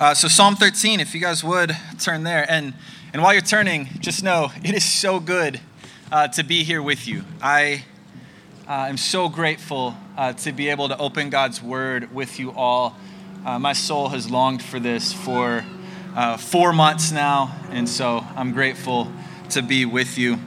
[0.00, 2.50] Uh, so, Psalm 13, if you guys would turn there.
[2.50, 2.72] And,
[3.12, 5.60] and while you're turning, just know it is so good
[6.10, 7.22] uh, to be here with you.
[7.42, 7.84] I
[8.66, 12.96] uh, am so grateful uh, to be able to open God's word with you all.
[13.44, 15.66] Uh, my soul has longed for this for
[16.16, 19.12] uh, four months now, and so I'm grateful
[19.50, 20.38] to be with you.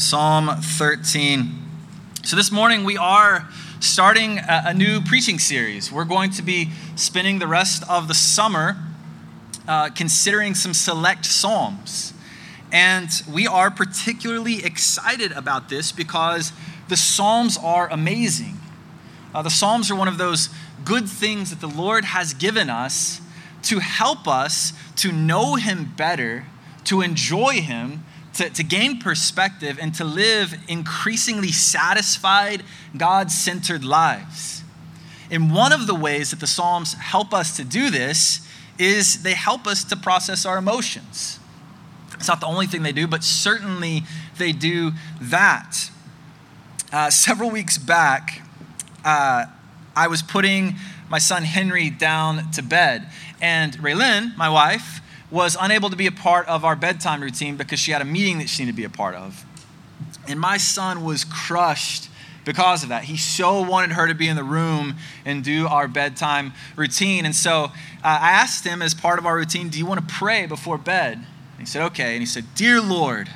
[0.00, 1.62] Psalm 13.
[2.24, 3.46] So this morning we are
[3.80, 5.92] starting a, a, new preaching series.
[5.92, 8.78] We're going to be spending the rest of the summer
[9.68, 12.14] uh, considering some select Psalms.
[12.72, 16.52] And we are particularly excited about this because
[16.88, 18.56] the Psalms are amazing.
[19.34, 20.48] Uh, the Psalms are one of those
[20.82, 23.20] good things that the Lord has given us
[23.64, 26.46] to help us to know Him better,
[26.84, 32.62] to enjoy Him, to, to gain perspective and to live increasingly satisfied,
[32.96, 34.62] God centered lives.
[35.30, 38.46] And one of the ways that the Psalms help us to do this
[38.78, 41.38] is they help us to process our emotions.
[42.14, 44.02] It's not the only thing they do, but certainly
[44.38, 45.90] they do that.
[46.92, 48.42] Uh, several weeks back,
[49.04, 49.46] uh,
[49.94, 50.74] I was putting
[51.08, 53.06] my son Henry down to bed,
[53.40, 55.00] and Raylyn, my wife,
[55.30, 58.38] was unable to be a part of our bedtime routine because she had a meeting
[58.38, 59.44] that she needed to be a part of.
[60.26, 62.08] And my son was crushed
[62.44, 63.04] because of that.
[63.04, 67.24] He so wanted her to be in the room and do our bedtime routine.
[67.24, 67.70] And so uh,
[68.02, 71.18] I asked him as part of our routine, Do you want to pray before bed?
[71.18, 72.12] And he said, Okay.
[72.12, 73.28] And he said, Dear Lord,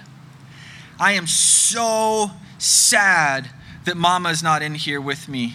[0.98, 3.50] I am so sad
[3.84, 5.54] that mama is not in here with me.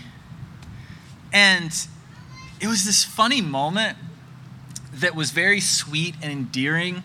[1.34, 1.72] And
[2.62, 3.98] it was this funny moment
[5.00, 7.04] that was very sweet and endearing.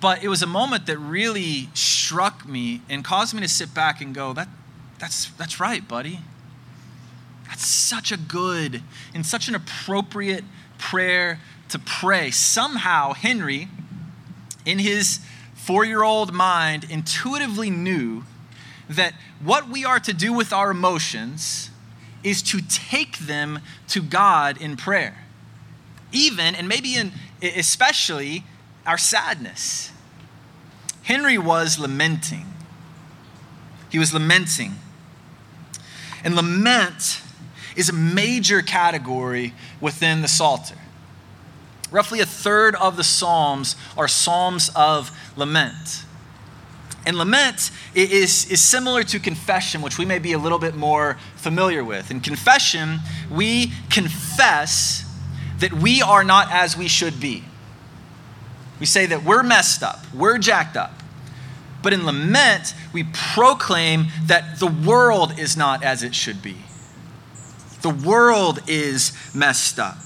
[0.00, 4.00] But it was a moment that really struck me and caused me to sit back
[4.00, 4.48] and go, that,
[4.98, 6.20] that's, that's right, buddy.
[7.48, 8.82] That's such a good
[9.14, 10.44] and such an appropriate
[10.78, 11.40] prayer
[11.70, 12.30] to pray.
[12.30, 13.68] Somehow, Henry,
[14.66, 15.20] in his
[15.54, 18.24] four year old mind, intuitively knew
[18.88, 21.70] that what we are to do with our emotions
[22.22, 25.23] is to take them to God in prayer
[26.14, 28.44] even, and maybe in, especially,
[28.86, 29.90] our sadness.
[31.02, 32.46] Henry was lamenting.
[33.90, 34.72] He was lamenting.
[36.24, 37.20] And lament
[37.76, 40.76] is a major category within the Psalter.
[41.90, 46.04] Roughly a third of the Psalms are Psalms of lament.
[47.06, 51.18] And lament is, is similar to confession, which we may be a little bit more
[51.36, 52.10] familiar with.
[52.10, 53.00] In confession,
[53.30, 55.03] we confess
[55.64, 57.42] that we are not as we should be.
[58.78, 60.92] We say that we're messed up, we're jacked up.
[61.82, 66.56] But in lament, we proclaim that the world is not as it should be.
[67.80, 69.96] The world is messed up.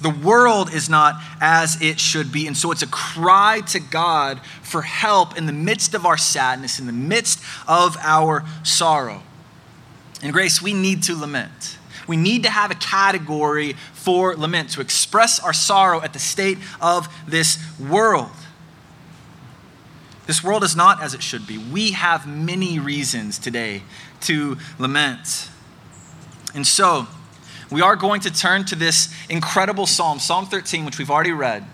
[0.00, 2.46] The world is not as it should be.
[2.46, 6.78] And so it's a cry to God for help in the midst of our sadness,
[6.78, 9.24] in the midst of our sorrow.
[10.22, 11.78] And grace, we need to lament.
[12.10, 16.58] We need to have a category for lament, to express our sorrow at the state
[16.80, 18.32] of this world.
[20.26, 21.56] This world is not as it should be.
[21.56, 23.84] We have many reasons today
[24.22, 25.50] to lament.
[26.52, 27.06] And so,
[27.70, 31.64] we are going to turn to this incredible psalm, Psalm 13, which we've already read.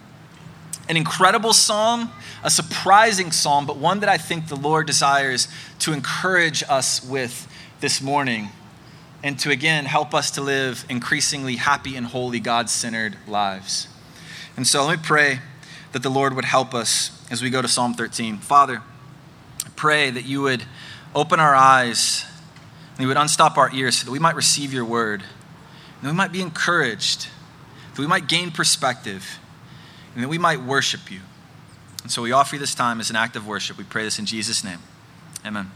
[0.86, 2.10] An incredible psalm,
[2.44, 5.48] a surprising psalm, but one that I think the Lord desires
[5.78, 8.50] to encourage us with this morning
[9.26, 13.88] and to again help us to live increasingly happy and holy, God centered lives.
[14.56, 15.40] And so let me pray
[15.90, 18.38] that the Lord would help us as we go to Psalm 13.
[18.38, 18.82] Father,
[19.64, 20.62] I pray that you would
[21.12, 22.24] open our eyes
[22.90, 26.12] and you would unstop our ears so that we might receive your word, and that
[26.12, 27.26] we might be encouraged,
[27.96, 29.40] that we might gain perspective,
[30.14, 31.18] and that we might worship you.
[32.04, 33.76] And so we offer you this time as an act of worship.
[33.76, 34.78] We pray this in Jesus' name.
[35.44, 35.72] Amen.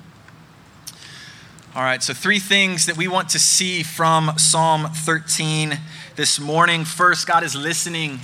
[1.73, 5.79] All right, so three things that we want to see from Psalm 13
[6.17, 6.85] this morning.
[6.85, 8.19] First, God is listening.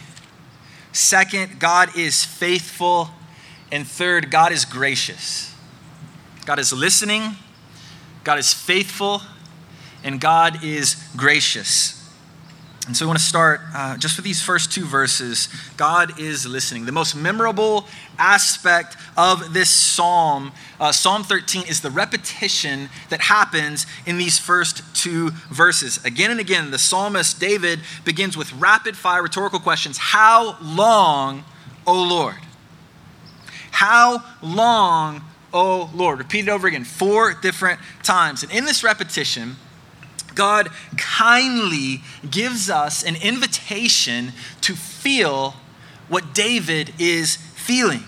[0.91, 3.11] Second, God is faithful.
[3.71, 5.55] And third, God is gracious.
[6.45, 7.37] God is listening,
[8.25, 9.23] God is faithful,
[10.03, 11.96] and God is gracious.
[12.87, 15.49] And so we want to start uh, just with these first two verses.
[15.77, 16.87] God is listening.
[16.87, 17.87] The most memorable
[18.17, 24.85] aspect of this psalm, uh, Psalm 13, is the repetition that happens in these first
[24.95, 26.03] two verses.
[26.05, 31.45] Again and again, the psalmist David begins with rapid fire rhetorical questions How long,
[31.89, 32.37] O Lord?
[33.73, 35.23] How long,
[35.53, 36.19] O Lord?
[36.19, 38.45] Repeat it over again four different times.
[38.45, 39.57] And in this repetition,
[40.37, 45.55] God kindly gives us an invitation to feel
[46.09, 48.05] what David is feeling.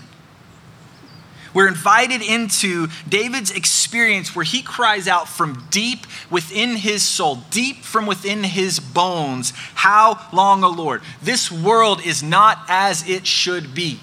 [1.53, 7.83] We're invited into David's experience where he cries out from deep within his soul, deep
[7.83, 11.01] from within his bones, How long, O Lord?
[11.21, 13.99] This world is not as it should be.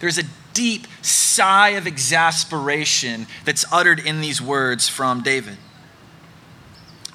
[0.00, 0.24] There's a
[0.54, 5.58] deep sigh of exasperation that's uttered in these words from David.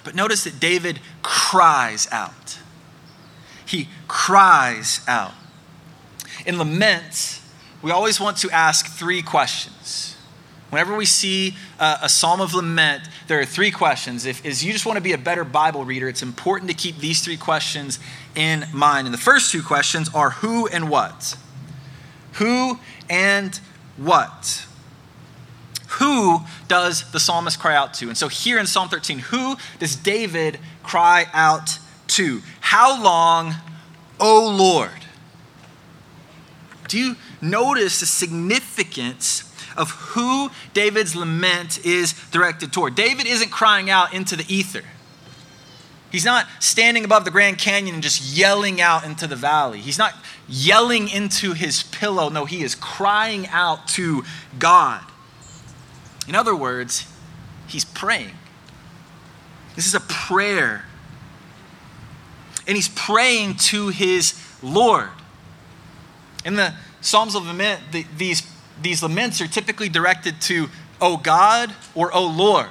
[0.03, 2.59] But notice that David cries out.
[3.65, 5.33] He cries out.
[6.45, 7.41] In lament,
[7.81, 10.15] we always want to ask three questions.
[10.69, 14.25] Whenever we see a, a psalm of lament, there are three questions.
[14.25, 17.21] If you just want to be a better Bible reader, it's important to keep these
[17.21, 17.99] three questions
[18.35, 19.07] in mind.
[19.07, 21.35] And the first two questions are who and what.
[22.33, 22.79] Who
[23.09, 23.59] and
[23.97, 24.65] what?
[26.19, 28.09] Who does the psalmist cry out to?
[28.09, 32.41] And so here in Psalm 13, who does David cry out to?
[32.59, 33.55] How long,
[34.19, 34.91] O Lord?
[36.89, 42.95] Do you notice the significance of who David's lament is directed toward?
[42.95, 44.83] David isn't crying out into the ether.
[46.11, 49.79] He's not standing above the Grand Canyon and just yelling out into the valley.
[49.79, 50.15] He's not
[50.49, 52.27] yelling into his pillow.
[52.27, 54.25] No, he is crying out to
[54.57, 55.05] God.
[56.29, 57.07] In other words,
[57.67, 58.35] he's praying.
[59.75, 60.85] This is a prayer.
[62.67, 65.09] And he's praying to his Lord.
[66.45, 68.43] In the Psalms of Lament, the, these,
[68.79, 70.69] these laments are typically directed to,
[71.01, 72.67] O God or O Lord.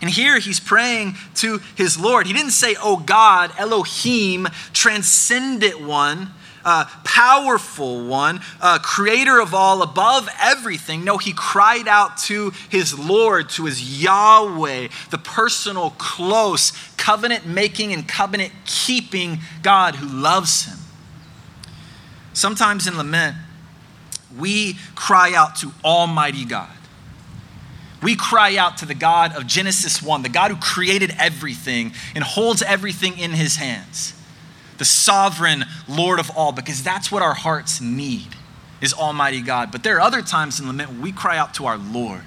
[0.00, 2.26] And here he's praying to his Lord.
[2.26, 6.32] He didn't say, O God, Elohim, transcendent one,
[6.66, 11.04] uh, powerful one, uh, creator of all, above everything.
[11.04, 17.92] No, he cried out to his Lord, to his Yahweh, the personal, close, covenant making
[17.92, 20.78] and covenant keeping God who loves him.
[22.32, 23.36] Sometimes in lament,
[24.36, 26.68] we cry out to Almighty God.
[28.02, 32.24] We cry out to the God of Genesis 1, the God who created everything and
[32.24, 34.14] holds everything in his hands
[34.78, 38.28] the sovereign Lord of all, because that's what our hearts need
[38.80, 39.72] is Almighty God.
[39.72, 42.22] But there are other times in lament when we cry out to our Lord,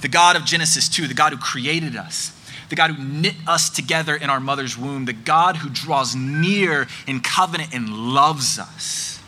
[0.00, 2.32] the God of Genesis 2, the God who created us,
[2.68, 6.86] the God who knit us together in our mother's womb, the God who draws near
[7.06, 9.20] in covenant and loves us.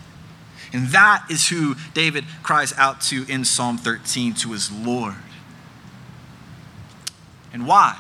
[0.73, 5.15] And that is who David cries out to in Psalm 13 to his Lord.
[7.53, 7.99] And why?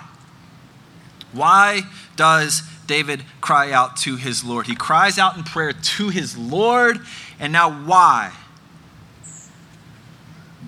[1.32, 1.82] Why
[2.16, 4.66] does David cry out to his Lord.
[4.66, 7.00] He cries out in prayer to his Lord.
[7.38, 8.32] And now, why?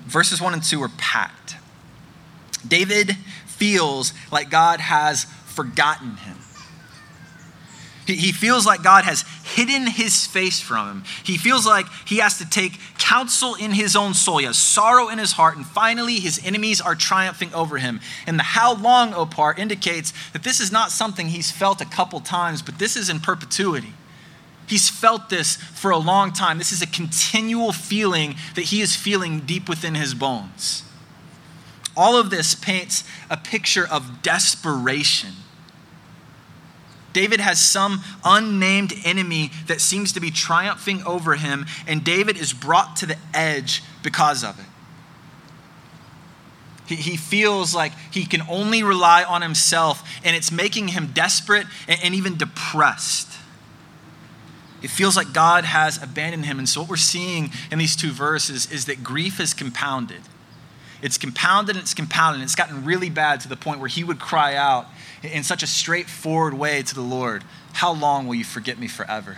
[0.05, 1.55] Verses 1 and 2 are packed.
[2.67, 6.37] David feels like God has forgotten him.
[8.05, 9.23] He feels like God has
[9.59, 11.03] hidden his face from him.
[11.25, 14.37] He feels like he has to take counsel in his own soul.
[14.37, 17.99] He has sorrow in his heart, and finally his enemies are triumphing over him.
[18.25, 21.85] And the how long, O part indicates that this is not something he's felt a
[21.85, 23.93] couple times, but this is in perpetuity.
[24.65, 26.57] He's felt this for a long time.
[26.57, 30.83] This is a continual feeling that he is feeling deep within his bones.
[31.97, 35.33] All of this paints a picture of desperation
[37.13, 42.53] David has some unnamed enemy that seems to be triumphing over him, and David is
[42.53, 44.65] brought to the edge because of it.
[46.87, 51.67] He, he feels like he can only rely on himself, and it's making him desperate
[51.87, 53.27] and, and even depressed.
[54.81, 56.57] It feels like God has abandoned him.
[56.57, 60.21] And so, what we're seeing in these two verses is that grief is compounded.
[61.01, 62.41] It's compounded and it's compounded.
[62.41, 64.87] And it's gotten really bad to the point where he would cry out
[65.23, 69.37] in such a straightforward way to the Lord, How long will you forget me forever?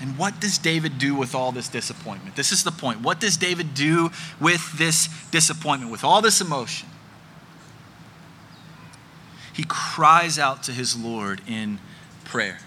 [0.00, 2.34] And what does David do with all this disappointment?
[2.34, 3.02] This is the point.
[3.02, 6.88] What does David do with this disappointment, with all this emotion?
[9.52, 11.80] He cries out to his Lord in
[12.24, 12.60] prayer,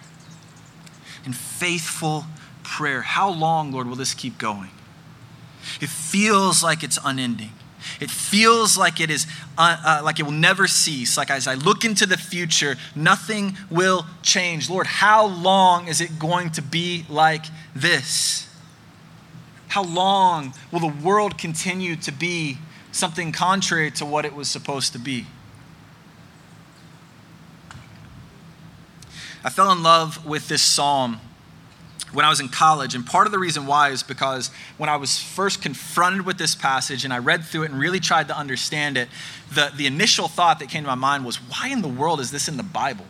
[1.25, 2.25] in faithful
[2.61, 3.01] prayer.
[3.01, 4.69] How long, Lord, will this keep going?
[5.81, 7.51] It feels like it's unending.
[7.99, 9.27] It feels like it is
[9.57, 11.17] uh, uh, like it will never cease.
[11.17, 14.69] Like as I look into the future, nothing will change.
[14.69, 18.47] Lord, how long is it going to be like this?
[19.67, 22.57] How long will the world continue to be
[22.91, 25.25] something contrary to what it was supposed to be?
[29.43, 31.19] I fell in love with this psalm
[32.13, 32.95] when I was in college.
[32.95, 36.55] And part of the reason why is because when I was first confronted with this
[36.55, 39.09] passage and I read through it and really tried to understand it,
[39.53, 42.31] the, the initial thought that came to my mind was, why in the world is
[42.31, 43.05] this in the Bible?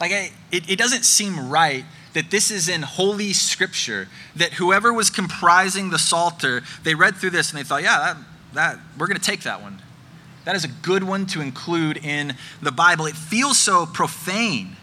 [0.00, 4.92] Like, I, it, it doesn't seem right that this is in holy scripture, that whoever
[4.92, 8.16] was comprising the Psalter, they read through this and they thought, yeah, that,
[8.52, 9.80] that we're going to take that one.
[10.44, 13.06] That is a good one to include in the Bible.
[13.06, 14.76] It feels so profane.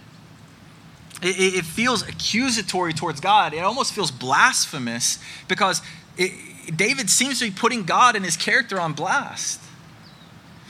[1.22, 3.54] It, it feels accusatory towards God.
[3.54, 5.82] It almost feels blasphemous because
[6.18, 9.62] it, David seems to be putting God and his character on blast.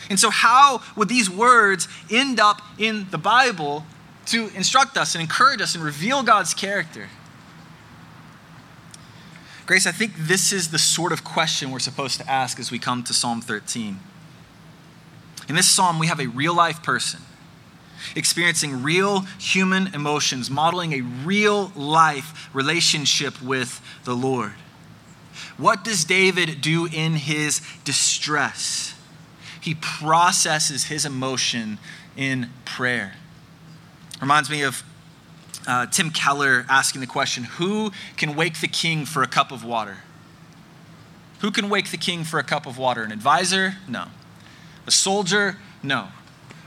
[0.09, 3.85] And so, how would these words end up in the Bible
[4.27, 7.09] to instruct us and encourage us and reveal God's character?
[9.67, 12.79] Grace, I think this is the sort of question we're supposed to ask as we
[12.79, 13.99] come to Psalm 13.
[15.47, 17.21] In this psalm, we have a real life person
[18.15, 24.53] experiencing real human emotions, modeling a real life relationship with the Lord.
[25.57, 28.95] What does David do in his distress?
[29.61, 31.79] He processes his emotion
[32.15, 33.13] in prayer.
[34.21, 34.83] Reminds me of
[35.67, 39.63] uh, Tim Keller asking the question Who can wake the king for a cup of
[39.63, 39.97] water?
[41.39, 43.03] Who can wake the king for a cup of water?
[43.03, 43.75] An advisor?
[43.87, 44.05] No.
[44.87, 45.57] A soldier?
[45.81, 46.09] No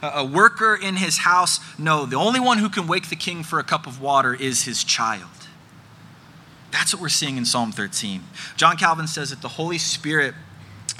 [0.02, 1.60] a worker in his house.
[1.78, 4.64] No, the only one who can wake the king for a cup of water is
[4.64, 5.28] his child.
[6.72, 8.22] That's what we're seeing in Psalm 13.
[8.56, 10.34] John Calvin says that the Holy Spirit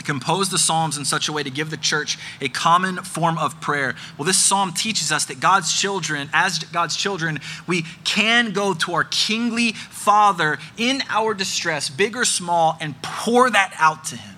[0.04, 3.60] composed the Psalms in such a way to give the church a common form of
[3.60, 3.94] prayer.
[4.16, 8.92] Well, this psalm teaches us that God's children, as God's children, we can go to
[8.92, 14.36] our kingly Father in our distress, big or small, and pour that out to Him.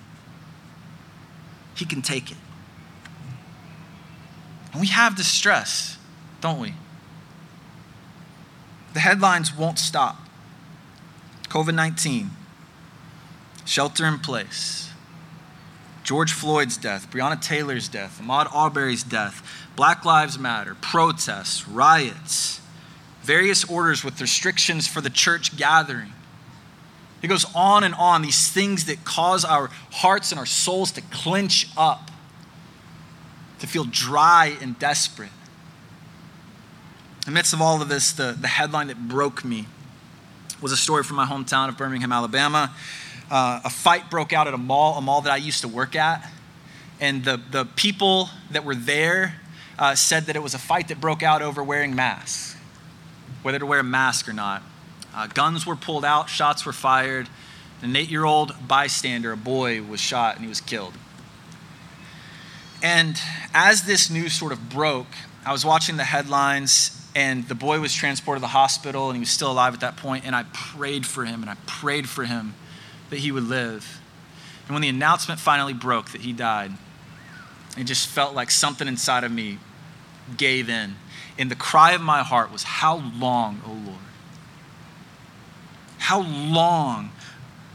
[1.75, 2.37] He can take it.
[4.75, 5.97] And we have distress,
[6.41, 6.73] don't we?
[8.93, 10.17] The headlines won't stop.
[11.47, 12.31] COVID 19,
[13.63, 14.89] shelter in place,
[16.03, 22.59] George Floyd's death, Breonna Taylor's death, Ahmaud Arbery's death, Black Lives Matter, protests, riots,
[23.21, 26.11] various orders with restrictions for the church gathering.
[27.21, 31.01] It goes on and on, these things that cause our hearts and our souls to
[31.01, 32.11] clench up
[33.65, 35.31] to feel dry and desperate.
[37.25, 39.65] In the midst of all of this, the, the headline that broke me
[40.61, 42.73] was a story from my hometown of Birmingham, Alabama.
[43.29, 45.95] Uh, a fight broke out at a mall, a mall that I used to work
[45.95, 46.29] at.
[47.01, 49.35] And the, the people that were there
[49.79, 52.55] uh, said that it was a fight that broke out over wearing masks,
[53.41, 54.61] whether to wear a mask or not.
[55.13, 57.27] Uh, guns were pulled out, shots were fired.
[57.81, 60.93] An eight year old bystander, a boy, was shot and he was killed.
[62.81, 63.19] And
[63.53, 65.07] as this news sort of broke,
[65.45, 69.19] I was watching the headlines, and the boy was transported to the hospital, and he
[69.19, 72.25] was still alive at that point, and I prayed for him, and I prayed for
[72.25, 72.55] him
[73.09, 74.01] that he would live.
[74.67, 76.71] And when the announcement finally broke that he died,
[77.77, 79.59] it just felt like something inside of me
[80.37, 80.95] gave in.
[81.37, 83.99] And the cry of my heart was, How long, O oh Lord?
[85.99, 87.11] How long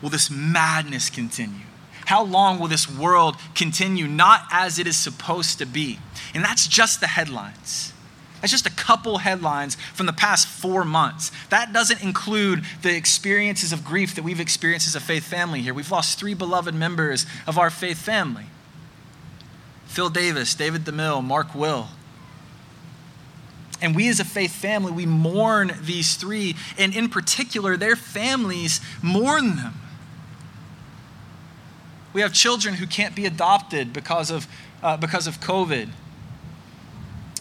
[0.00, 1.66] will this madness continue?
[2.10, 6.00] How long will this world continue not as it is supposed to be?
[6.34, 7.92] And that's just the headlines.
[8.40, 11.30] That's just a couple headlines from the past four months.
[11.50, 15.72] That doesn't include the experiences of grief that we've experienced as a faith family here.
[15.72, 18.46] We've lost three beloved members of our faith family
[19.86, 21.90] Phil Davis, David DeMille, Mark Will.
[23.80, 28.80] And we as a faith family, we mourn these three, and in particular, their families
[29.00, 29.74] mourn them.
[32.12, 34.46] We have children who can't be adopted because of,
[34.82, 35.90] uh, because of COVID.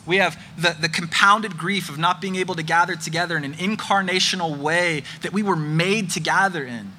[0.06, 3.54] We have the, the compounded grief of not being able to gather together in an
[3.54, 6.94] incarnational way that we were made to gather in.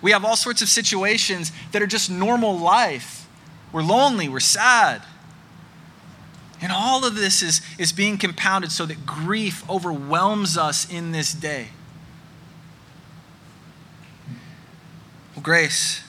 [0.00, 3.28] We have all sorts of situations that are just normal life.
[3.72, 5.02] We're lonely, we're sad.
[6.60, 11.32] And all of this is, is being compounded so that grief overwhelms us in this
[11.32, 11.68] day.
[15.34, 16.02] Well, grace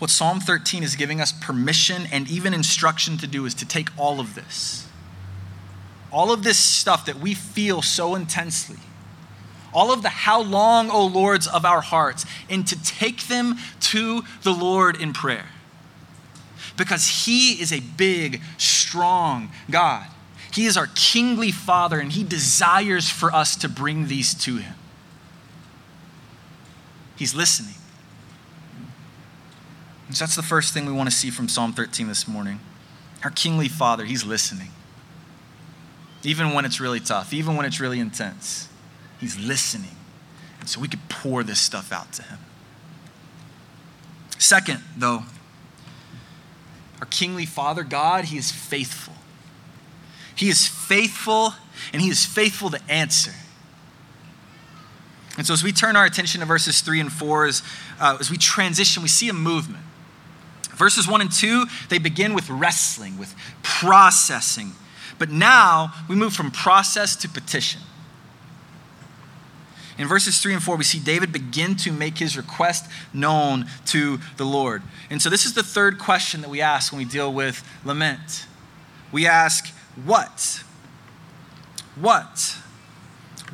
[0.00, 3.90] what Psalm 13 is giving us permission and even instruction to do is to take
[3.98, 4.88] all of this,
[6.10, 8.78] all of this stuff that we feel so intensely,
[9.74, 14.22] all of the how long, O Lords, of our hearts, and to take them to
[14.42, 15.46] the Lord in prayer.
[16.78, 20.06] Because He is a big, strong God.
[20.50, 24.74] He is our kingly Father, and He desires for us to bring these to Him.
[27.16, 27.74] He's listening.
[30.12, 32.60] So that's the first thing we want to see from Psalm 13 this morning.
[33.22, 34.70] Our kingly Father, He's listening.
[36.22, 38.68] Even when it's really tough, even when it's really intense.
[39.20, 39.96] He's listening.
[40.58, 42.38] And so we could pour this stuff out to him.
[44.38, 45.24] Second, though,
[47.00, 49.14] our kingly Father God, he is faithful.
[50.34, 51.54] He is faithful
[51.92, 53.32] and he is faithful to answer.
[55.36, 57.62] And so, as we turn our attention to verses three and four, as,
[57.98, 59.84] uh, as we transition, we see a movement.
[60.80, 64.72] Verses one and two, they begin with wrestling, with processing.
[65.18, 67.82] But now we move from process to petition.
[69.98, 74.18] In verses 3 and 4, we see David begin to make his request known to
[74.38, 74.82] the Lord.
[75.10, 78.46] And so, this is the third question that we ask when we deal with lament.
[79.12, 79.66] We ask,
[80.02, 80.64] What?
[81.96, 82.56] What?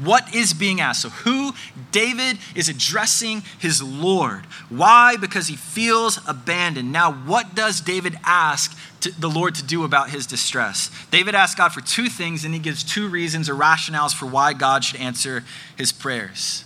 [0.02, 1.02] What is being asked?
[1.02, 1.52] So, who
[1.90, 4.44] David is addressing his Lord.
[4.68, 5.16] Why?
[5.16, 6.92] Because he feels abandoned.
[6.92, 10.90] Now, what does David ask to, the Lord to do about his distress?
[11.10, 14.52] David asks God for two things, and he gives two reasons or rationales for why
[14.52, 15.44] God should answer
[15.76, 16.64] his prayers.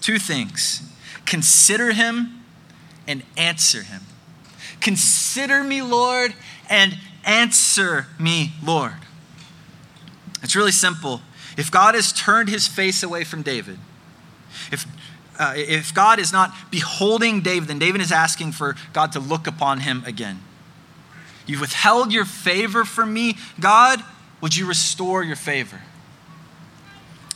[0.00, 0.82] Two things
[1.26, 2.44] consider him
[3.06, 4.02] and answer him.
[4.80, 6.34] Consider me, Lord,
[6.68, 8.94] and answer me, Lord.
[10.42, 11.20] It's really simple.
[11.60, 13.78] If God has turned his face away from David,
[14.72, 14.86] if,
[15.38, 19.46] uh, if God is not beholding David, then David is asking for God to look
[19.46, 20.40] upon him again.
[21.44, 23.36] You've withheld your favor from me.
[23.60, 24.02] God,
[24.40, 25.82] would you restore your favor?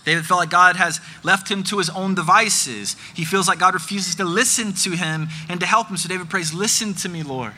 [0.07, 2.97] David felt like God has left him to his own devices.
[3.15, 5.99] He feels like God refuses to listen to him and to help him.
[5.99, 7.53] So David prays, Listen to me, Lord.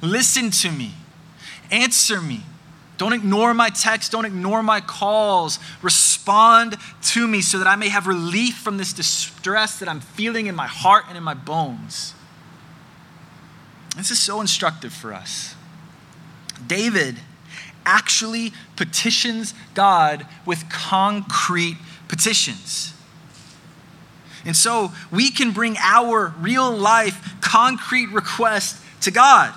[0.00, 0.94] Listen to me.
[1.70, 2.44] Answer me.
[2.96, 4.12] Don't ignore my text.
[4.12, 5.58] Don't ignore my calls.
[5.82, 10.46] Respond to me so that I may have relief from this distress that I'm feeling
[10.46, 12.14] in my heart and in my bones.
[13.96, 15.54] This is so instructive for us.
[16.66, 17.16] David
[17.84, 21.76] actually petitions God with concrete
[22.08, 22.92] petitions.
[24.44, 29.52] And so we can bring our real life concrete request to God.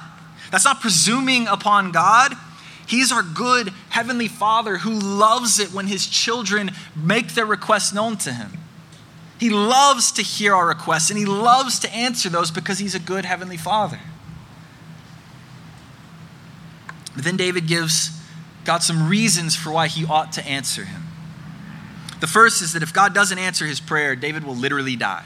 [0.51, 2.33] That's not presuming upon God.
[2.89, 8.17] He's our good Heavenly Father who loves it when His children make their requests known
[8.17, 8.53] to Him.
[9.39, 12.99] He loves to hear our requests and He loves to answer those because He's a
[12.99, 13.99] good Heavenly Father.
[17.13, 18.19] But then David gives
[18.65, 21.03] God some reasons for why He ought to answer him.
[22.21, 25.25] The first is that if God doesn't answer his prayer, David will literally die.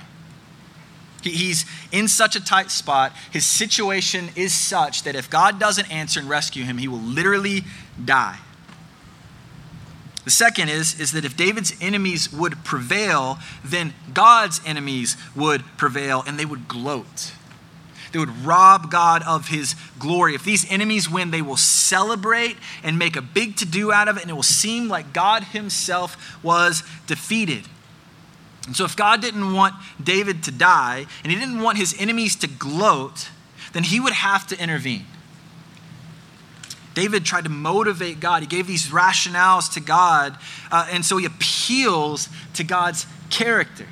[1.24, 3.14] He's in such a tight spot.
[3.32, 7.64] His situation is such that if God doesn't answer and rescue him, he will literally
[8.04, 8.40] die.
[10.26, 16.24] The second is, is that if David's enemies would prevail, then God's enemies would prevail
[16.26, 17.34] and they would gloat.
[18.14, 20.36] They would rob God of his glory.
[20.36, 24.18] If these enemies win, they will celebrate and make a big to do out of
[24.18, 27.68] it, and it will seem like God himself was defeated.
[28.66, 32.36] And so, if God didn't want David to die and he didn't want his enemies
[32.38, 33.30] to gloat,
[33.74, 35.06] then he would have to intervene.
[36.94, 38.44] David tried to motivate God.
[38.44, 40.38] He gave these rationales to God,
[40.72, 43.88] uh, and so he appeals to God's character.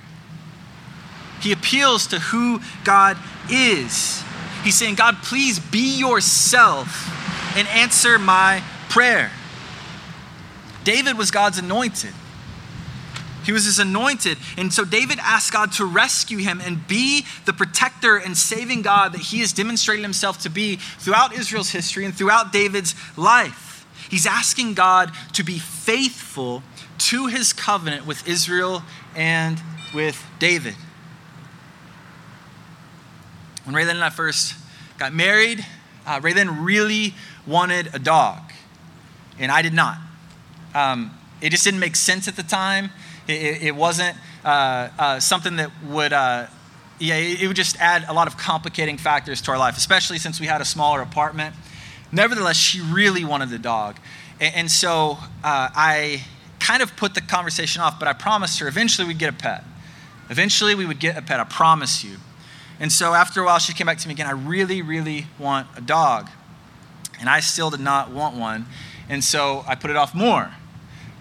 [1.41, 3.17] He appeals to who God
[3.49, 4.23] is.
[4.63, 7.10] He's saying, God, please be yourself
[7.57, 9.31] and answer my prayer.
[10.84, 12.13] David was God's anointed.
[13.43, 14.38] He was his anointed.
[14.58, 19.13] And so David asked God to rescue him and be the protector and saving God
[19.13, 23.86] that he has demonstrated himself to be throughout Israel's history and throughout David's life.
[24.10, 26.63] He's asking God to be faithful
[26.97, 28.84] to his covenant with Israel
[29.15, 29.62] and
[29.93, 30.75] with David.
[33.63, 34.56] When Raylan and I first
[34.97, 35.65] got married,
[36.06, 37.13] uh, Raylan really
[37.45, 38.39] wanted a dog,
[39.39, 39.97] and I did not.
[40.73, 42.91] Um, it just didn't make sense at the time.
[43.27, 46.47] It, it wasn't uh, uh, something that would, uh,
[46.99, 50.39] yeah, it would just add a lot of complicating factors to our life, especially since
[50.39, 51.55] we had a smaller apartment.
[52.12, 53.97] Nevertheless, she really wanted the dog.
[54.39, 56.23] And, so uh, I
[56.60, 59.63] kind of put the conversation off, but I promised her eventually we'd get a pet.
[60.29, 62.17] Eventually we would get a pet, I promise you.
[62.79, 64.25] And so after a while, she came back to me again.
[64.25, 66.29] I really, really want a dog.
[67.19, 68.65] And I still did not want one.
[69.07, 70.51] And so I put it off more.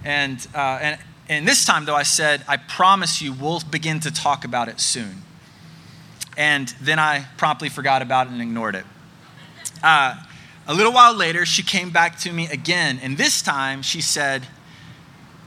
[0.02, 0.98] And, uh, and
[1.30, 4.80] And this time, though, I said, I promise you, we'll begin to talk about it
[4.80, 5.22] soon.
[6.36, 8.84] And then I promptly forgot about it and ignored it.
[9.80, 10.16] Uh,
[10.66, 14.48] a little while later, she came back to me again, and this time she said,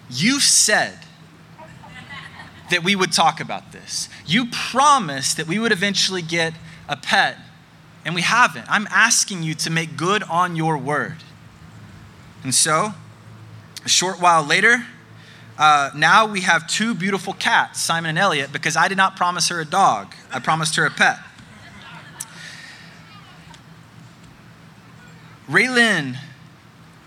[0.10, 1.00] You said
[2.72, 4.08] that we would talk about this.
[4.26, 6.54] You promised that we would eventually get
[6.88, 7.38] a pet,
[8.06, 8.66] and we haven't.
[8.70, 11.18] I'm asking you to make good on your word.
[12.42, 12.94] And so,
[13.84, 14.86] a short while later,
[15.58, 19.50] uh, now we have two beautiful cats, Simon and Elliot, because I did not promise
[19.50, 20.14] her a dog.
[20.32, 21.20] I promised her a pet.
[25.48, 26.18] Raylan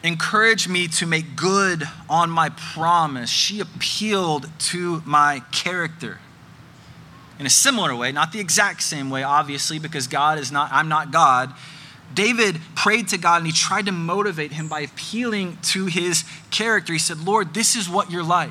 [0.04, 3.30] encouraged me to make good on my promise.
[3.30, 6.20] She appealed to my character.
[7.38, 10.88] In a similar way, not the exact same way, obviously, because God is not, I'm
[10.88, 11.52] not God.
[12.16, 16.92] David prayed to God and he tried to motivate him by appealing to his character.
[16.92, 18.50] He said, Lord, this is what you're like.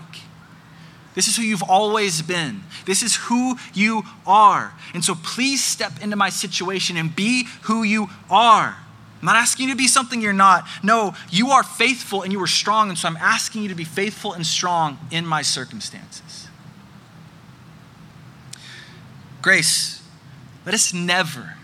[1.15, 2.63] This is who you've always been.
[2.85, 4.73] This is who you are.
[4.93, 8.77] And so please step into my situation and be who you are.
[9.21, 10.67] I'm not asking you to be something you're not.
[10.83, 12.89] No, you are faithful and you are strong.
[12.89, 16.47] And so I'm asking you to be faithful and strong in my circumstances.
[19.41, 20.03] Grace,
[20.65, 21.55] let us never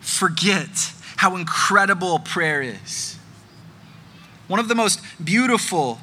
[0.00, 3.18] forget how incredible prayer is.
[4.46, 5.98] One of the most beautiful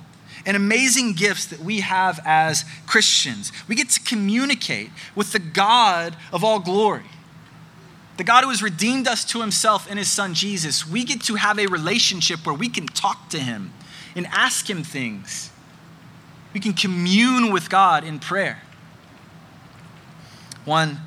[0.46, 3.54] and amazing gifts that we have as Christians.
[3.70, 7.06] We get to communicate with the God of all glory.
[8.18, 10.86] The God who has redeemed us to himself in his son Jesus.
[10.86, 13.72] We get to have a relationship where we can talk to him
[14.18, 15.50] and ask him things.
[16.54, 18.62] We can commune with God in prayer.
[20.66, 21.00] One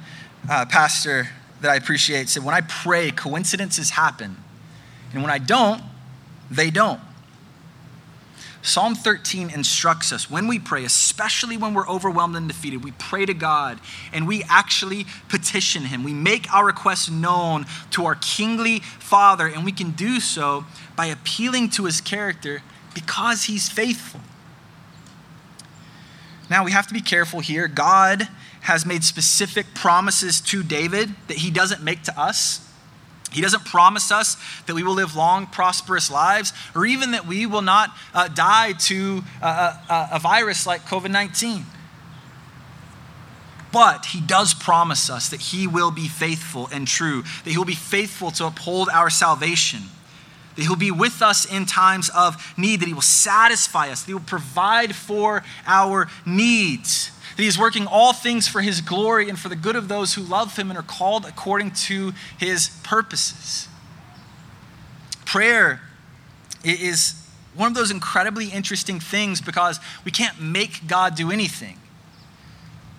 [0.48, 1.28] uh, pastor
[1.60, 4.36] that I appreciate said, When I pray, coincidences happen.
[5.12, 5.82] And when I don't,
[6.50, 7.00] they don't.
[8.60, 13.24] Psalm 13 instructs us when we pray, especially when we're overwhelmed and defeated, we pray
[13.24, 13.78] to God
[14.12, 16.02] and we actually petition Him.
[16.02, 20.66] We make our requests known to our kingly Father, and we can do so
[20.96, 22.62] by appealing to His character
[22.94, 24.20] because He's faithful.
[26.50, 27.68] Now, we have to be careful here.
[27.68, 28.28] God
[28.60, 32.64] has made specific promises to David that he doesn't make to us.
[33.30, 37.46] He doesn't promise us that we will live long, prosperous lives, or even that we
[37.46, 41.64] will not uh, die to a, a, a virus like COVID 19.
[43.70, 47.66] But he does promise us that he will be faithful and true, that he will
[47.66, 49.82] be faithful to uphold our salvation,
[50.58, 54.08] that he'll be with us in times of need, that he will satisfy us, that
[54.08, 59.38] he will provide for our needs that he's working all things for his glory and
[59.38, 63.68] for the good of those who love him and are called according to his purposes.
[65.24, 65.80] Prayer
[66.64, 67.14] is
[67.54, 71.78] one of those incredibly interesting things because we can't make God do anything.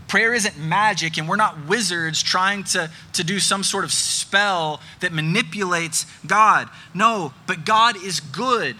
[0.09, 4.81] Prayer isn't magic, and we're not wizards trying to, to do some sort of spell
[5.01, 6.67] that manipulates God.
[6.95, 8.75] No, but God is good.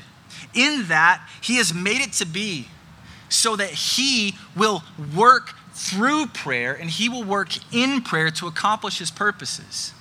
[0.55, 2.67] In that, He has made it to be
[3.29, 4.83] so that He will
[5.15, 9.93] work through prayer and He will work in prayer to accomplish His purposes.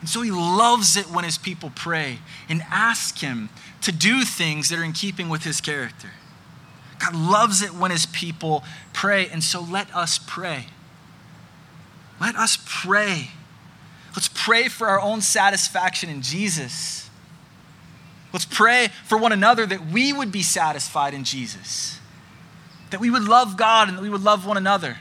[0.00, 3.48] And so He loves it when His people pray and ask Him
[3.80, 6.10] to do things that are in keeping with His character.
[6.98, 10.66] God loves it when His people pray, and so let us pray.
[12.20, 13.30] Let us pray.
[14.16, 17.08] Let's pray for our own satisfaction in Jesus.
[18.32, 21.98] Let's pray for one another that we would be satisfied in Jesus
[22.90, 24.98] that we would love God and that we would love one another.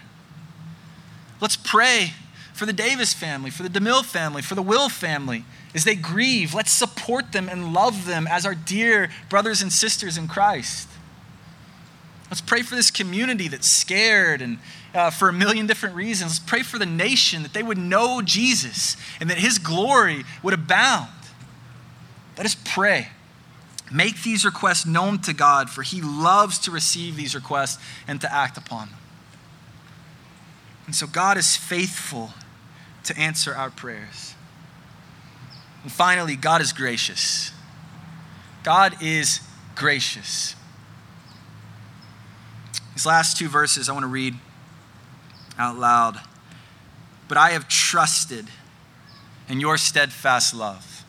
[1.39, 2.13] Let's pray
[2.53, 6.53] for the Davis family, for the DeMille family, for the Will family as they grieve.
[6.53, 10.89] Let's support them and love them as our dear brothers and sisters in Christ.
[12.29, 14.59] Let's pray for this community that's scared and
[14.93, 16.31] uh, for a million different reasons.
[16.31, 20.53] Let's pray for the nation that they would know Jesus and that his glory would
[20.53, 21.09] abound.
[22.37, 23.09] Let us pray.
[23.91, 28.33] Make these requests known to God, for He loves to receive these requests and to
[28.33, 28.97] act upon them.
[30.85, 32.31] And so God is faithful
[33.05, 34.35] to answer our prayers.
[35.83, 37.51] And finally, God is gracious.
[38.63, 39.39] God is
[39.75, 40.55] gracious.
[42.97, 44.33] These last two verses I want to read
[45.59, 46.19] out loud.
[47.27, 48.47] But I have trusted
[49.47, 51.05] in your steadfast love.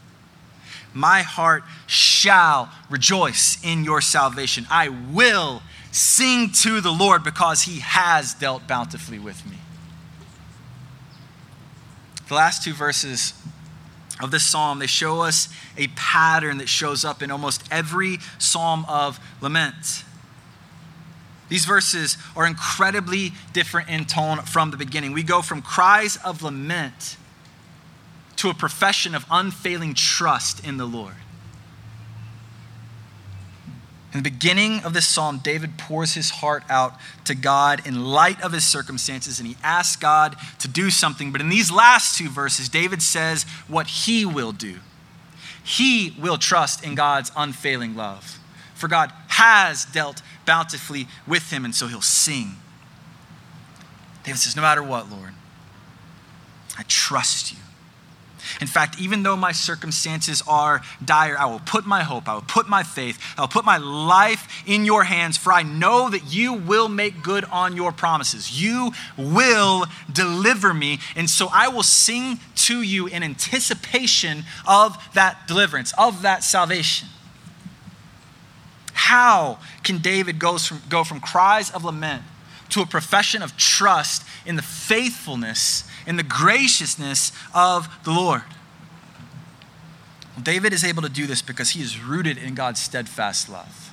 [0.92, 4.66] My heart shall rejoice in your salvation.
[4.70, 9.57] I will sing to the Lord because he has dealt bountifully with me.
[12.29, 13.33] The last two verses
[14.20, 15.48] of this psalm, they show us
[15.79, 20.05] a pattern that shows up in almost every psalm of lament.
[21.48, 25.12] These verses are incredibly different in tone from the beginning.
[25.12, 27.16] We go from cries of lament
[28.37, 31.14] to a profession of unfailing trust in the Lord.
[34.12, 38.40] In the beginning of this psalm, David pours his heart out to God in light
[38.42, 41.30] of his circumstances and he asks God to do something.
[41.30, 44.76] But in these last two verses, David says what he will do.
[45.62, 48.38] He will trust in God's unfailing love.
[48.74, 52.54] For God has dealt bountifully with him, and so he'll sing.
[54.24, 55.34] David says, No matter what, Lord,
[56.78, 57.58] I trust you.
[58.62, 62.40] In fact, even though my circumstances are dire, I will put my hope, I will
[62.40, 66.32] put my faith, I will put my life in your hands, for I know that
[66.32, 68.62] you will make good on your promises.
[68.62, 70.98] You will deliver me.
[71.14, 77.08] And so I will sing to you in anticipation of that deliverance, of that salvation.
[78.98, 82.24] How can David go from, go from cries of lament
[82.70, 88.42] to a profession of trust in the faithfulness in the graciousness of the Lord.
[90.42, 93.92] David is able to do this because he is rooted in God's steadfast love.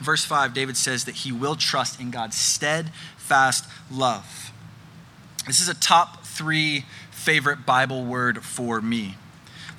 [0.00, 4.50] verse 5, David says that he will trust in God's steadfast love.
[5.46, 9.16] This is a top three favorite Bible word for me.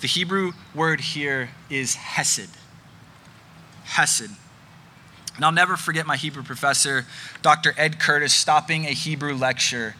[0.01, 2.49] The Hebrew word here is hesed.
[3.91, 4.29] Hesed.
[5.35, 7.05] And I'll never forget my Hebrew professor,
[7.41, 7.73] Dr.
[7.77, 9.95] Ed Curtis, stopping a Hebrew lecture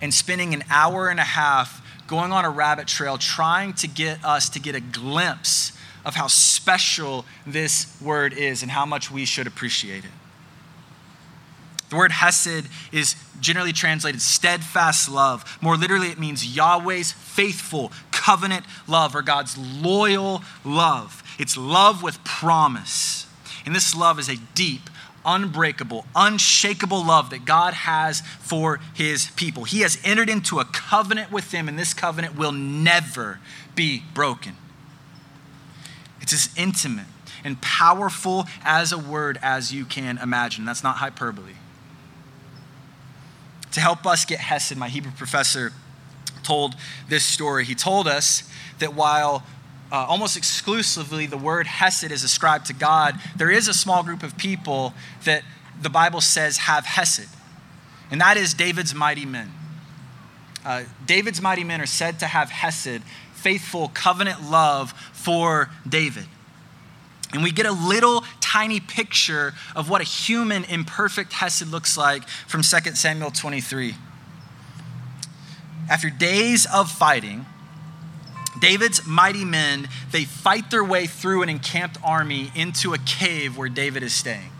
[0.00, 4.24] and spending an hour and a half going on a rabbit trail trying to get
[4.24, 5.72] us to get a glimpse
[6.04, 10.10] of how special this word is and how much we should appreciate it.
[11.90, 15.58] The word hesed is generally translated steadfast love.
[15.60, 21.22] More literally, it means Yahweh's faithful covenant love or God's loyal love.
[21.38, 23.21] It's love with promise.
[23.64, 24.90] And this love is a deep,
[25.24, 29.64] unbreakable, unshakable love that God has for his people.
[29.64, 33.38] He has entered into a covenant with them, and this covenant will never
[33.74, 34.56] be broken.
[36.20, 37.06] It's as intimate
[37.44, 40.64] and powerful as a word as you can imagine.
[40.64, 41.54] That's not hyperbole.
[43.72, 45.72] To help us get Hesed, my Hebrew professor
[46.42, 46.74] told
[47.08, 47.64] this story.
[47.64, 48.48] He told us
[48.78, 49.44] that while
[49.92, 54.22] uh, almost exclusively the word Hesed is ascribed to God, there is a small group
[54.22, 55.44] of people that
[55.80, 57.28] the Bible says have Hesed,
[58.10, 59.52] and that is David's mighty men.
[60.64, 63.02] Uh, David's mighty men are said to have Hesed,
[63.34, 66.24] faithful covenant love for David.
[67.34, 72.28] And we get a little tiny picture of what a human imperfect Hesed looks like
[72.46, 73.94] from 2 Samuel 23.
[75.90, 77.46] After days of fighting,
[78.60, 83.68] David's mighty men, they fight their way through an encamped army into a cave where
[83.68, 84.50] David is staying.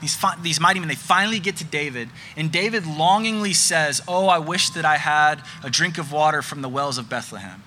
[0.00, 4.38] These, these mighty men, they finally get to David, and David longingly says, Oh, I
[4.38, 7.62] wish that I had a drink of water from the wells of Bethlehem.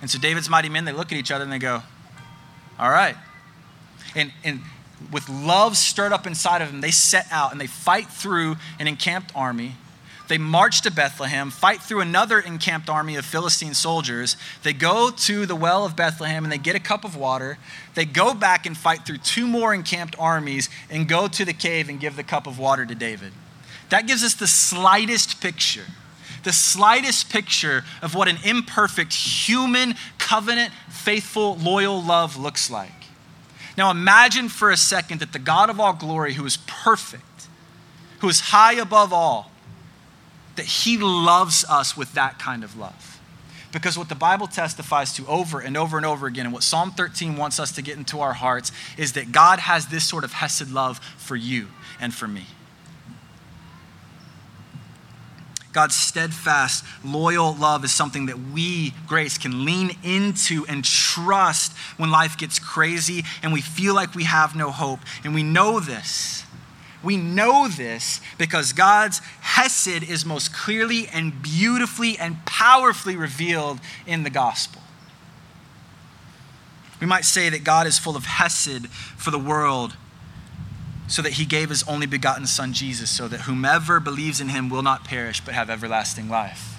[0.00, 1.82] And so David's mighty men, they look at each other and they go,
[2.78, 3.16] All right.
[4.14, 4.60] And, and
[5.10, 8.86] with love stirred up inside of them, they set out and they fight through an
[8.86, 9.74] encamped army.
[10.26, 14.38] They march to Bethlehem, fight through another encamped army of Philistine soldiers.
[14.62, 17.58] They go to the well of Bethlehem and they get a cup of water.
[17.94, 21.90] They go back and fight through two more encamped armies and go to the cave
[21.90, 23.32] and give the cup of water to David.
[23.90, 25.84] That gives us the slightest picture,
[26.42, 32.92] the slightest picture of what an imperfect human, covenant, faithful, loyal love looks like.
[33.76, 37.48] Now imagine for a second that the God of all glory, who is perfect,
[38.20, 39.50] who is high above all,
[40.56, 43.20] that He loves us with that kind of love.
[43.72, 46.92] Because what the Bible testifies to over and over and over again, and what Psalm
[46.92, 50.32] 13 wants us to get into our hearts, is that God has this sort of
[50.32, 51.66] Hesed love for you
[52.00, 52.46] and for me.
[55.72, 62.12] God's steadfast, loyal love is something that we, Grace, can lean into and trust when
[62.12, 65.00] life gets crazy and we feel like we have no hope.
[65.24, 66.43] And we know this
[67.04, 74.22] we know this because God's Hesed is most clearly and beautifully and powerfully revealed in
[74.22, 74.82] the gospel.
[77.00, 79.96] We might say that God is full of Hesed for the world
[81.06, 84.70] so that he gave his only begotten Son, Jesus, so that whomever believes in him
[84.70, 86.73] will not perish but have everlasting life.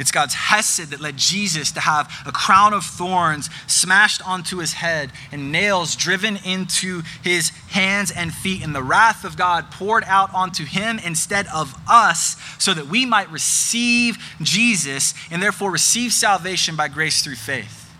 [0.00, 4.72] It's God's hesed that led Jesus to have a crown of thorns smashed onto his
[4.72, 10.04] head and nails driven into his hands and feet, and the wrath of God poured
[10.04, 16.14] out onto him instead of us, so that we might receive Jesus and therefore receive
[16.14, 17.90] salvation by grace through faith.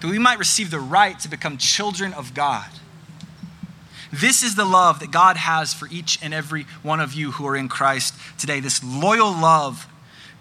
[0.00, 2.70] that we might receive the right to become children of God.
[4.12, 7.46] This is the love that God has for each and every one of you who
[7.46, 8.60] are in Christ today.
[8.60, 9.86] This loyal love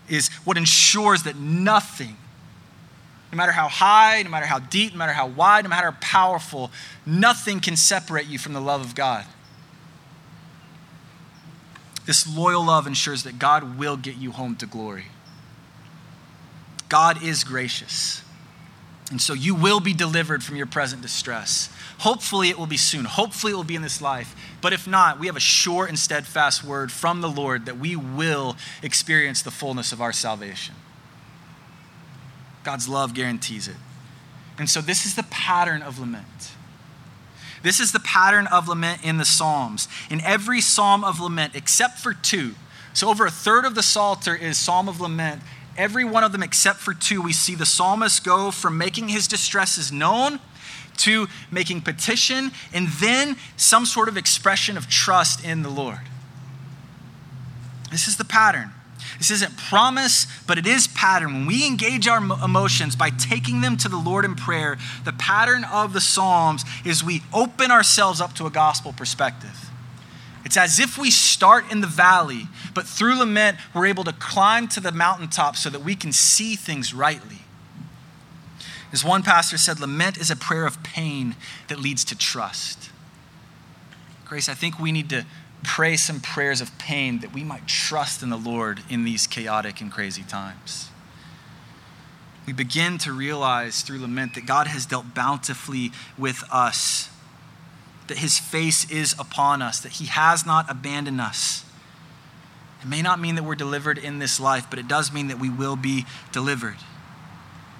[0.09, 2.17] is what ensures that nothing,
[3.31, 5.97] no matter how high, no matter how deep, no matter how wide, no matter how
[5.99, 6.71] powerful,
[7.05, 9.25] nothing can separate you from the love of God.
[12.05, 15.07] This loyal love ensures that God will get you home to glory.
[16.87, 18.21] God is gracious.
[19.09, 21.69] And so you will be delivered from your present distress.
[21.99, 23.05] Hopefully, it will be soon.
[23.05, 24.35] Hopefully, it will be in this life.
[24.61, 27.95] But if not, we have a sure and steadfast word from the Lord that we
[27.95, 30.75] will experience the fullness of our salvation.
[32.63, 33.77] God's love guarantees it.
[34.59, 36.51] And so, this is the pattern of lament.
[37.63, 39.87] This is the pattern of lament in the Psalms.
[40.09, 42.55] In every psalm of lament, except for two,
[42.97, 45.43] so over a third of the Psalter is Psalm of Lament.
[45.77, 49.27] Every one of them, except for two, we see the psalmist go from making his
[49.27, 50.39] distresses known
[50.97, 55.99] to making petition and then some sort of expression of trust in the Lord.
[57.91, 58.71] This is the pattern.
[59.19, 61.33] This isn't promise, but it is pattern.
[61.33, 65.63] When we engage our emotions by taking them to the Lord in prayer, the pattern
[65.63, 69.69] of the Psalms is we open ourselves up to a gospel perspective.
[70.47, 74.69] It's as if we start in the valley, but through lament, we're able to climb
[74.69, 77.39] to the mountaintop so that we can see things rightly.
[78.93, 81.35] As one pastor said, lament is a prayer of pain
[81.67, 82.91] that leads to trust.
[84.23, 85.25] Grace, I think we need to
[85.65, 89.81] pray some prayers of pain that we might trust in the Lord in these chaotic
[89.81, 90.87] and crazy times.
[92.45, 97.09] We begin to realize through lament that God has dealt bountifully with us,
[98.07, 101.65] that his face is upon us, that he has not abandoned us.
[102.81, 105.39] It may not mean that we're delivered in this life, but it does mean that
[105.39, 106.77] we will be delivered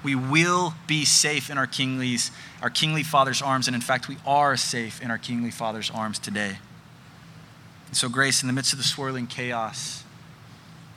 [0.02, 2.30] we will be safe in our kingly's,
[2.62, 3.66] our kingly Father's arms.
[3.66, 6.58] And in fact, we are safe in our kingly Father's arms today.
[7.88, 10.04] And so, grace, in the midst of the swirling chaos,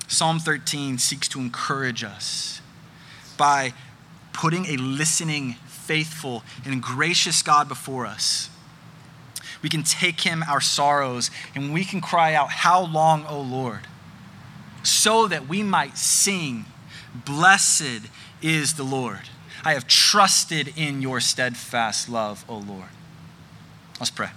[0.07, 2.61] Psalm 13 seeks to encourage us
[3.37, 3.73] by
[4.33, 8.49] putting a listening, faithful, and gracious God before us.
[9.61, 13.81] We can take him our sorrows and we can cry out, How long, O Lord?
[14.83, 16.65] So that we might sing,
[17.13, 18.07] Blessed
[18.41, 19.21] is the Lord.
[19.63, 22.89] I have trusted in your steadfast love, O Lord.
[23.99, 24.29] Let's pray.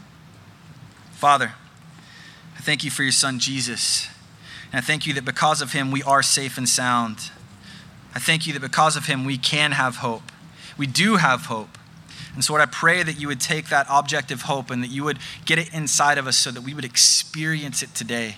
[1.12, 1.54] Father,
[2.56, 4.08] I thank you for your son Jesus.
[4.70, 7.30] And I thank you that because of him we are safe and sound.
[8.14, 10.30] I thank you that because of him we can have hope.
[10.76, 11.78] We do have hope.
[12.34, 14.90] And so, Lord, I pray that you would take that object of hope and that
[14.90, 18.36] you would get it inside of us so that we would experience it today,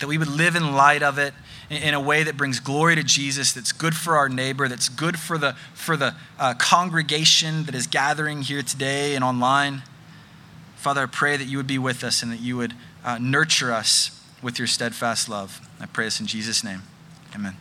[0.00, 1.34] that we would live in light of it
[1.70, 5.18] in a way that brings glory to Jesus, that's good for our neighbor, that's good
[5.18, 9.82] for the, for the uh, congregation that is gathering here today and online.
[10.76, 13.72] Father, I pray that you would be with us and that you would uh, nurture
[13.72, 15.60] us with your steadfast love.
[15.80, 16.82] I pray this in Jesus' name.
[17.34, 17.56] Amen.